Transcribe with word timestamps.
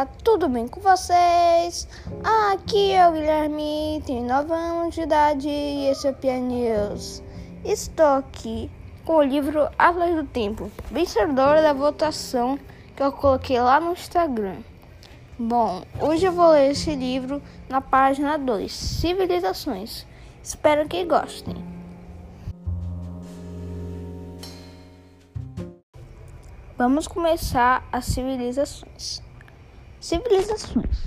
Olá, 0.00 0.08
tudo 0.24 0.48
bem 0.48 0.66
com 0.66 0.80
vocês? 0.80 1.86
Aqui 2.24 2.92
é 2.92 3.06
o 3.06 3.12
Guilherme, 3.12 4.02
tenho 4.06 4.26
9 4.26 4.50
anos 4.50 4.94
de 4.94 5.02
idade 5.02 5.46
e 5.46 5.88
esse 5.88 6.06
é 6.06 6.10
o 6.10 6.14
Pia 6.14 6.38
News. 6.38 7.22
Estou 7.62 8.06
aqui 8.06 8.70
com 9.04 9.16
o 9.16 9.22
livro 9.22 9.68
Atlas 9.78 10.14
do 10.14 10.24
Tempo, 10.24 10.72
vencedora 10.90 11.60
da 11.60 11.74
votação 11.74 12.58
que 12.96 13.02
eu 13.02 13.12
coloquei 13.12 13.60
lá 13.60 13.78
no 13.78 13.92
Instagram. 13.92 14.56
Bom, 15.38 15.82
hoje 16.00 16.24
eu 16.24 16.32
vou 16.32 16.48
ler 16.48 16.70
esse 16.70 16.94
livro 16.94 17.42
na 17.68 17.82
página 17.82 18.38
2, 18.38 18.72
Civilizações. 18.72 20.06
Espero 20.42 20.88
que 20.88 21.04
gostem. 21.04 21.62
Vamos 26.78 27.06
começar 27.06 27.86
as 27.92 28.06
civilizações. 28.06 29.20
Civilizações. 30.00 31.04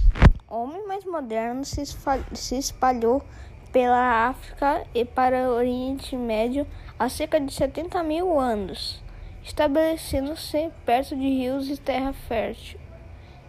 O 0.48 0.56
homem 0.56 0.88
mais 0.88 1.04
moderno 1.04 1.66
se, 1.66 1.82
espalhou 2.56 3.24
pela 3.72 4.28
África 4.28 4.86
e 4.94 5.04
para 5.04 5.50
o 5.50 5.56
Oriente 5.56 6.16
Médio 6.16 6.68
há 7.00 7.10
cerca 7.10 7.40
de 7.40 7.52
70 7.52 8.04
mil 8.04 8.40
anos, 8.40 9.02
estabelecendo-se 9.44 10.70
perto 10.86 11.16
de 11.16 11.28
rios 11.28 11.72
e 11.72 11.78
terra 11.78 12.14
fértil. 12.14 12.80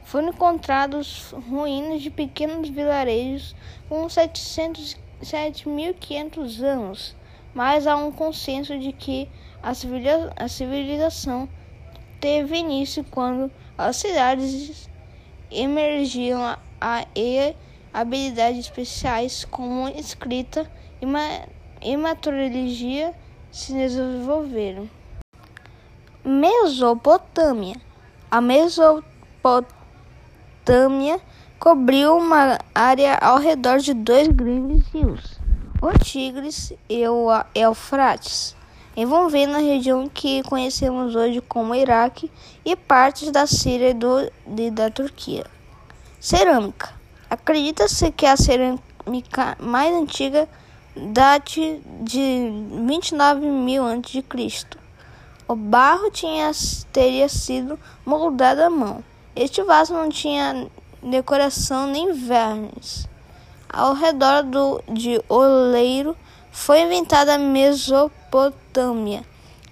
Foram 0.04 0.30
encontrados 0.30 1.34
ruínas 1.50 2.00
de 2.00 2.08
pequenos 2.08 2.70
vilarejos 2.70 3.54
com 3.86 4.06
7.500 4.06 6.62
anos, 6.62 7.14
mas 7.52 7.86
há 7.86 7.98
um 7.98 8.10
consenso 8.10 8.78
de 8.78 8.92
que 8.92 9.28
a 9.62 9.74
civilização 10.48 11.46
teve 12.18 12.56
início 12.56 13.04
quando 13.04 13.52
as 13.76 13.96
cidades 13.96 14.88
emergiam 15.54 16.56
a, 16.80 17.06
e 17.14 17.54
habilidades 17.92 18.60
especiais 18.60 19.44
como 19.44 19.88
escrita 19.88 20.70
e, 21.00 21.06
ma, 21.06 21.20
metrologia 21.82 23.14
se 23.50 23.72
desenvolveram. 23.72 24.88
Mesopotâmia. 26.24 27.76
A 28.30 28.40
Mesopotâmia 28.40 31.20
cobriu 31.58 32.16
uma 32.16 32.58
área 32.74 33.16
ao 33.18 33.38
redor 33.38 33.78
de 33.78 33.94
dois 33.94 34.28
grandes 34.28 34.86
rios, 34.88 35.38
o 35.80 35.90
Tigres 35.98 36.72
e 36.88 37.06
o 37.06 37.28
Eufrates 37.54 38.56
envolvendo 38.96 39.56
a 39.56 39.60
região 39.60 40.08
que 40.08 40.42
conhecemos 40.44 41.14
hoje 41.14 41.40
como 41.40 41.74
Iraque 41.74 42.30
e 42.64 42.76
partes 42.76 43.30
da 43.30 43.46
Síria 43.46 43.90
e, 43.90 43.94
do, 43.94 44.30
e 44.56 44.70
da 44.70 44.90
Turquia. 44.90 45.46
Cerâmica. 46.20 46.92
Acredita-se 47.28 48.10
que 48.12 48.26
a 48.26 48.36
cerâmica 48.36 49.56
mais 49.58 49.94
antiga 49.94 50.48
date 50.96 51.80
de 52.00 52.50
29 52.86 53.46
mil 53.46 53.84
a.C. 53.84 54.24
O 55.46 55.54
barro 55.54 56.10
tinha, 56.10 56.50
teria 56.92 57.28
sido 57.28 57.78
moldado 58.06 58.62
à 58.62 58.70
mão. 58.70 59.04
Este 59.34 59.62
vaso 59.62 59.92
não 59.92 60.08
tinha 60.08 60.68
decoração 61.02 61.88
nem 61.88 62.12
vermes. 62.12 63.08
Ao 63.68 63.92
redor 63.92 64.44
do, 64.44 64.82
de 64.88 65.20
Oleiro 65.28 66.16
foi 66.52 66.82
inventada 66.82 67.34
a 67.34 67.38
Mesopotâmia 68.74 69.22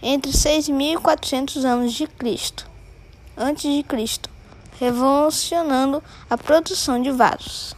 entre 0.00 0.31
6.400 0.31 1.64
anos 1.64 1.92
de 1.92 2.06
Cristo, 2.06 2.69
antes 3.36 3.72
de 3.72 3.83
Cristo, 3.83 4.31
revolucionando 4.78 6.03
a 6.31 6.38
produção 6.38 7.03
de 7.03 7.10
vasos. 7.10 7.76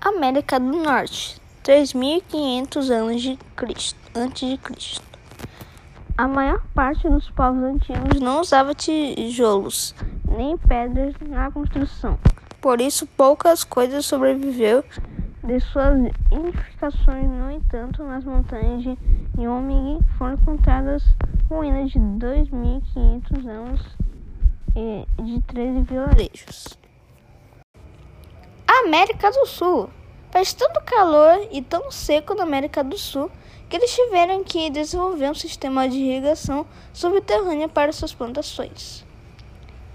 América 0.00 0.58
do 0.58 0.72
Norte, 0.72 1.40
3.500 1.64 2.90
anos 2.90 3.22
de 3.22 3.38
Cristo, 3.54 3.98
antes 4.14 4.48
de 4.48 4.56
Cristo. 4.58 5.02
A 6.16 6.26
maior 6.28 6.62
parte 6.74 7.08
dos 7.08 7.30
povos 7.30 7.62
antigos 7.62 8.20
não 8.20 8.40
usava 8.40 8.74
tijolos 8.74 9.94
nem 10.36 10.56
pedras 10.56 11.14
na 11.20 11.50
construção. 11.50 12.18
Por 12.60 12.80
isso, 12.80 13.06
poucas 13.06 13.64
coisas 13.64 14.06
sobreviveu 14.06 14.84
de 15.42 15.60
suas 15.60 15.98
edificações. 16.30 17.28
No 17.28 17.50
entanto, 17.50 18.02
nas 18.04 18.24
montanhas 18.24 18.82
de 18.82 18.98
Wyoming 19.36 20.00
foram 20.16 20.34
encontradas 20.34 21.02
ruínas 21.48 21.90
de 21.90 21.98
2.500 21.98 23.46
anos 23.48 23.80
e 24.76 25.06
de 25.22 25.42
13 25.42 25.82
vilarejos. 25.82 26.78
América 28.84 29.30
do 29.30 29.46
Sul. 29.46 29.90
Faz 30.30 30.54
tanto 30.54 30.80
calor 30.84 31.46
e 31.50 31.60
tão 31.60 31.90
seco 31.90 32.34
na 32.34 32.44
América 32.44 32.82
do 32.82 32.96
Sul 32.96 33.30
que 33.68 33.76
eles 33.76 33.94
tiveram 33.94 34.42
que 34.42 34.70
desenvolver 34.70 35.30
um 35.30 35.34
sistema 35.34 35.86
de 35.88 35.98
irrigação 35.98 36.66
subterrânea 36.92 37.68
para 37.68 37.92
suas 37.92 38.14
plantações. 38.14 39.04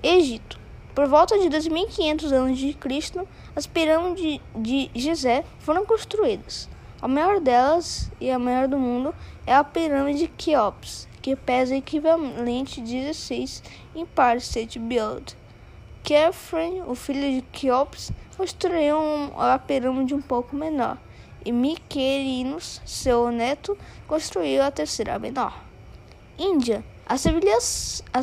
Egito. 0.04 0.67
Por 0.98 1.06
volta 1.06 1.38
de 1.38 1.48
2500 1.48 2.34
anos 2.34 2.58
de 2.58 2.74
Cristo, 2.74 3.28
as 3.56 3.68
pirâmides 3.68 4.42
de 4.56 4.90
Gizé 4.96 5.46
foram 5.60 5.86
construídas. 5.86 6.68
A 7.00 7.08
maior 7.08 7.40
delas 7.40 8.10
e 8.20 8.32
a 8.32 8.40
maior 8.40 8.68
do 8.68 8.80
mundo 8.80 9.14
é 9.46 9.54
a 9.54 9.64
pirâmide 9.64 10.22
de 10.22 10.28
Quéops, 10.28 11.08
que 11.22 11.36
pesa 11.36 11.76
equivalente 11.76 12.82
a 12.82 12.84
16 12.84 13.62
Empire 13.96 14.38
State 14.38 14.80
Build. 14.80 15.38
Kefren, 16.02 16.82
o 16.88 16.96
filho 16.96 17.32
de 17.32 17.44
Quéops, 17.52 18.12
construiu 18.36 18.98
a 19.38 19.60
pirâmide 19.60 20.16
um 20.16 20.22
pouco 20.22 20.56
menor, 20.56 20.98
e 21.46 21.52
Miquelinos, 21.52 22.82
seu 22.84 23.30
neto, 23.30 23.78
construiu 24.08 24.64
a 24.64 24.72
terceira 24.72 25.20
menor. 25.20 25.64
Índia. 26.40 26.84
A 27.06 27.18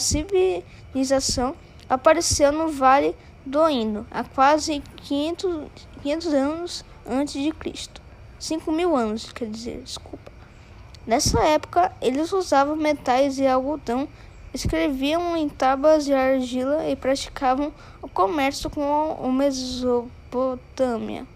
civilização 0.00 1.54
apareceu 1.94 2.52
no 2.52 2.68
Vale 2.68 3.16
do 3.44 3.68
Indo 3.68 4.06
há 4.10 4.24
quase 4.24 4.82
500, 4.96 5.70
500 6.02 6.34
anos 6.34 6.84
antes 7.06 7.42
de 7.42 7.52
Cristo. 7.52 8.02
5 8.38 8.70
mil 8.72 8.94
anos, 8.96 9.32
quer 9.32 9.48
dizer, 9.48 9.80
desculpa. 9.82 10.32
Nessa 11.06 11.40
época, 11.44 11.92
eles 12.00 12.32
usavam 12.32 12.76
metais 12.76 13.38
e 13.38 13.46
algodão, 13.46 14.08
escreviam 14.52 15.36
em 15.36 15.48
tábuas 15.48 16.04
de 16.04 16.12
argila 16.12 16.88
e 16.88 16.96
praticavam 16.96 17.72
o 18.00 18.08
comércio 18.08 18.70
com 18.70 19.18
a 19.22 19.28
Mesopotâmia. 19.28 21.26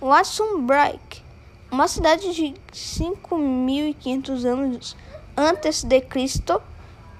Wassumbraik, 0.00 1.22
uma 1.70 1.88
cidade 1.88 2.34
de 2.34 2.54
5.500 2.72 4.44
anos 4.44 4.96
antes 5.36 5.82
de 5.82 6.00
Cristo, 6.00 6.60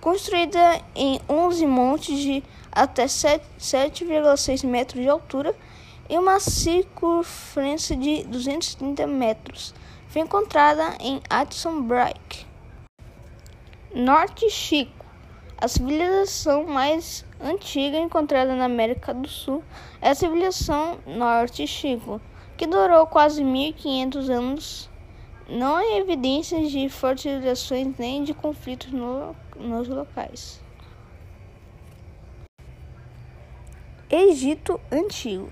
construída 0.07 0.81
em 0.95 1.21
11 1.29 1.67
montes 1.67 2.17
de 2.21 2.41
até 2.71 3.07
7,6 3.07 4.65
metros 4.65 5.03
de 5.03 5.09
altura 5.09 5.53
e 6.09 6.17
uma 6.17 6.39
circunferência 6.39 7.97
de 7.97 8.23
230 8.23 9.05
metros. 9.09 9.75
Foi 10.07 10.23
encontrada 10.23 10.97
em 11.01 11.21
Addison 11.29 11.83
Break. 11.83 12.47
Norte 13.93 14.49
Chico. 14.49 15.05
A 15.59 15.67
civilização 15.67 16.65
mais 16.69 17.25
antiga 17.41 17.99
encontrada 17.99 18.55
na 18.55 18.67
América 18.67 19.13
do 19.13 19.27
Sul 19.27 19.61
é 20.01 20.11
a 20.11 20.15
civilização 20.15 20.99
Norte 21.05 21.67
Chico, 21.67 22.21
que 22.57 22.69
durou 22.69 23.09
quase 23.09 23.43
1500 23.43 24.31
anos 24.31 24.89
não 25.49 25.77
há 25.77 25.97
evidências 25.97 26.71
de 26.71 26.89
fortificações 26.89 27.97
nem 27.99 28.25
de 28.25 28.35
conflitos 28.35 28.93
no, 28.93 29.35
nos 29.57 29.89
locais. 29.89 30.61
Egito 34.09 34.81
Antigo 34.91 35.51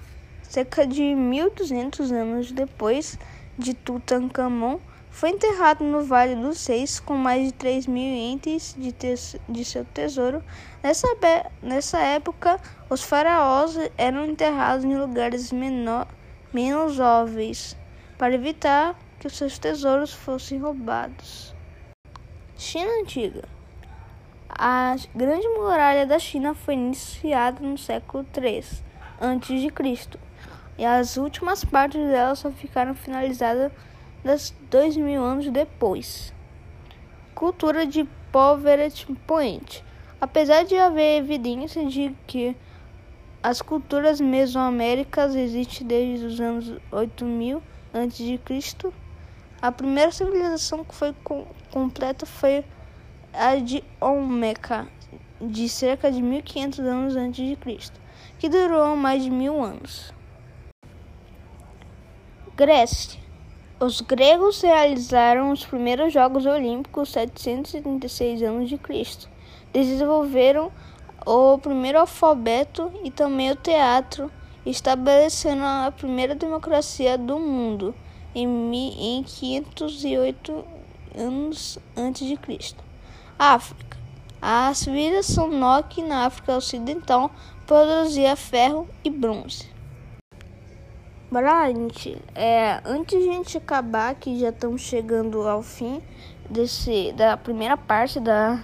Cerca 0.55 0.87
de 0.87 1.03
1200 1.03 2.13
anos 2.13 2.53
depois 2.53 3.19
de 3.59 3.75
Tutankhamon, 3.75 4.79
foi 5.11 5.31
enterrado 5.31 5.83
no 5.83 6.05
Vale 6.05 6.37
dos 6.37 6.59
Seis 6.59 7.01
com 7.01 7.17
mais 7.17 7.47
de 7.47 7.53
3 7.53 7.89
mil 7.89 8.15
entes 8.15 8.73
de, 8.79 8.95
de 9.49 9.65
seu 9.65 9.85
tesouro. 9.85 10.45
Nessa, 10.81 11.09
nessa 11.61 11.99
época, 11.99 12.61
os 12.89 13.03
faraós 13.03 13.77
eram 13.99 14.27
enterrados 14.27 14.85
em 14.85 14.97
lugares 14.97 15.51
menor, 15.51 16.07
menos 16.53 17.01
óbvios 17.01 17.77
para 18.17 18.35
evitar 18.35 18.97
que 19.19 19.27
os 19.27 19.37
seus 19.37 19.59
tesouros 19.59 20.13
fossem 20.13 20.59
roubados. 20.59 21.55
China 22.57 22.91
Antiga 23.01 23.45
A 24.49 24.97
Grande 25.15 25.49
Muralha 25.49 26.07
da 26.07 26.19
China 26.19 26.55
foi 26.55 26.75
iniciada 26.75 27.61
no 27.61 27.77
século 27.77 28.25
III 28.37 28.65
a.C. 29.21 30.19
e 30.79 30.85
as 30.85 31.17
últimas 31.17 31.65
partes 31.65 32.01
dela 32.01 32.35
só 32.35 32.51
ficaram 32.51 32.95
finalizadas 32.95 33.73
dois 34.71 34.97
mil 34.97 35.23
anos 35.23 35.49
depois. 35.51 36.33
Cultura 37.35 37.87
de 37.87 38.05
Poveret 38.33 39.07
Point 39.27 39.85
Apesar 40.21 40.65
de 40.65 40.77
haver 40.77 41.19
evidência 41.19 41.85
de 41.87 42.15
que 42.27 42.57
as 43.43 43.61
culturas 43.61 44.21
mesoaméricas 44.21 45.35
existem 45.35 45.87
desde 45.87 46.25
os 46.25 46.41
anos 46.41 46.73
8000 46.91 47.63
a.C., 47.93 48.93
a 49.65 49.73
primeira 49.73 50.13
civilização 50.13 50.85
que 50.85 50.95
foi 50.95 51.15
com, 51.25 51.47
completa 51.71 52.27
foi 52.27 52.63
a 53.33 53.57
de 53.57 53.83
Olmeca, 53.99 54.87
de 55.41 55.71
cerca 55.71 56.13
de 56.13 56.21
1500 56.21 56.81
anos 56.81 57.17
antes 57.17 57.49
de 57.49 57.57
Cristo, 57.57 57.99
que 58.39 58.47
durou 58.47 58.95
mais 58.95 59.23
de 59.23 59.31
mil 59.31 59.65
anos. 59.65 60.13
Grécia. 62.55 63.19
Os 63.81 64.03
gregos 64.03 64.61
realizaram 64.61 65.51
os 65.51 65.65
primeiros 65.65 66.13
Jogos 66.13 66.45
Olímpicos 66.45 67.11
776 67.13 68.43
anos 68.43 68.69
de 68.69 68.77
Cristo. 68.77 69.31
Desenvolveram 69.73 70.71
o 71.25 71.57
primeiro 71.57 72.01
alfabeto 72.01 72.93
e 73.03 73.11
também 73.11 73.51
o 73.51 73.57
teatro, 73.57 74.31
estabelecendo 74.67 75.65
a 75.65 75.91
primeira 75.91 76.35
democracia 76.35 77.17
do 77.17 77.39
mundo 77.39 77.95
em 78.35 79.23
508 79.23 80.65
anos 81.17 81.79
antes 81.97 82.27
de 82.27 82.37
Cristo. 82.37 82.83
África. 83.39 83.97
A 84.41 84.75
civilização 84.75 85.49
Nok 85.49 86.03
na 86.03 86.27
África 86.27 86.57
Ocidental 86.57 87.31
produzia 87.67 88.37
ferro 88.37 88.89
e 89.03 89.11
bronze. 89.11 89.73
Bora, 91.31 91.73
gente, 91.73 92.17
é, 92.35 92.81
antes 92.85 93.19
de 93.19 93.29
a 93.29 93.33
gente 93.33 93.57
acabar, 93.57 94.15
que 94.15 94.39
já 94.39 94.51
estamos 94.51 94.83
chegando 94.83 95.49
ao 95.49 95.63
fim 95.63 96.01
desse, 96.49 97.13
da 97.13 97.37
primeira 97.37 97.77
parte 97.77 98.21
da, 98.21 98.63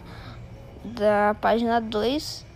da 0.84 1.34
página 1.40 1.81
2, 1.81 2.46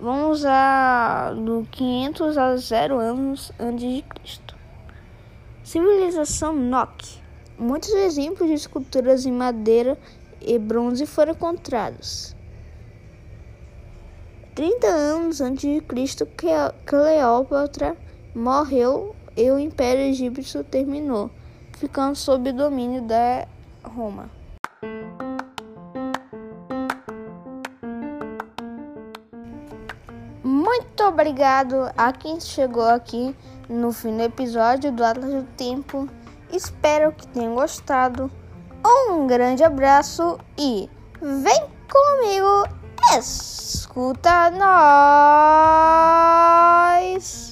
vamos 0.00 0.44
a 0.46 1.32
do 1.34 1.66
500 1.70 2.38
a 2.38 2.56
0 2.56 2.98
anos 2.98 3.52
antes 3.58 3.94
de 3.94 4.02
Cristo. 4.02 4.57
Civilização 5.68 6.54
Nok. 6.54 7.20
Muitos 7.58 7.90
exemplos 7.90 8.48
de 8.48 8.54
esculturas 8.54 9.26
em 9.26 9.32
madeira 9.32 9.98
e 10.40 10.58
bronze 10.58 11.04
foram 11.04 11.32
encontrados. 11.32 12.34
30 14.54 14.86
anos 14.86 15.42
antes 15.42 15.70
de 15.70 15.82
Cristo, 15.82 16.26
Cleópatra 16.86 17.94
morreu 18.34 19.14
e 19.36 19.50
o 19.50 19.58
Império 19.58 20.04
Egípcio 20.04 20.64
terminou, 20.64 21.30
ficando 21.76 22.16
sob 22.16 22.50
domínio 22.50 23.02
da 23.02 23.46
Roma. 23.84 24.37
Muito 30.68 31.02
obrigado 31.02 31.90
a 31.96 32.12
quem 32.12 32.38
chegou 32.38 32.84
aqui 32.84 33.34
no 33.70 33.90
fim 33.90 34.14
do 34.14 34.22
episódio 34.22 34.92
do 34.92 35.02
Atlas 35.02 35.32
do 35.32 35.42
Tempo. 35.56 36.06
Espero 36.52 37.10
que 37.10 37.26
tenham 37.28 37.54
gostado. 37.54 38.30
Um 38.84 39.26
grande 39.26 39.64
abraço 39.64 40.38
e 40.58 40.90
vem 41.22 41.64
comigo, 41.88 42.68
escuta 43.18 44.50
nós! 47.10 47.47